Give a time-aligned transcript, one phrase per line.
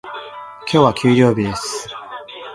[0.61, 1.87] 今日は給料日です。